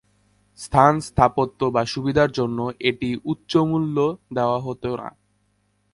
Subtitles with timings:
[0.59, 2.59] স্থান, স্থাপত্য বা সুবিধার জন্য
[2.79, 3.97] এটিকে উচ্চমূল্য
[4.33, 5.09] দেওয়া হতো না।